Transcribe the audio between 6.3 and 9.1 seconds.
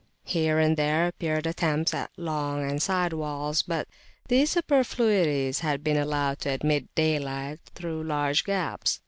to admit daylight through large gaps.